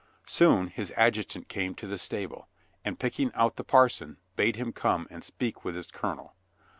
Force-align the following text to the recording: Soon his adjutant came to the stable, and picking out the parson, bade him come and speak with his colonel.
Soon 0.25 0.69
his 0.69 0.91
adjutant 0.97 1.47
came 1.47 1.75
to 1.75 1.85
the 1.85 1.95
stable, 1.99 2.47
and 2.83 2.97
picking 2.97 3.31
out 3.35 3.55
the 3.55 3.63
parson, 3.63 4.17
bade 4.35 4.55
him 4.55 4.73
come 4.73 5.05
and 5.11 5.23
speak 5.23 5.63
with 5.63 5.75
his 5.75 5.91
colonel. 5.91 6.33